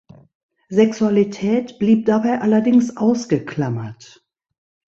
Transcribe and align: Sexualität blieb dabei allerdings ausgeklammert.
Sexualität 0.69 1.77
blieb 1.77 2.07
dabei 2.07 2.41
allerdings 2.41 2.97
ausgeklammert. 2.97 4.25